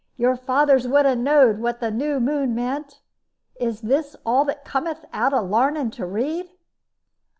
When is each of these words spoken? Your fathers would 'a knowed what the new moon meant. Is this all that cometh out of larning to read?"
Your 0.17 0.35
fathers 0.35 0.87
would 0.87 1.05
'a 1.05 1.15
knowed 1.15 1.59
what 1.59 1.79
the 1.79 1.91
new 1.91 2.19
moon 2.19 2.55
meant. 2.55 3.01
Is 3.59 3.81
this 3.81 4.15
all 4.25 4.43
that 4.45 4.65
cometh 4.65 5.05
out 5.13 5.31
of 5.31 5.47
larning 5.47 5.91
to 5.91 6.07
read?" 6.07 6.49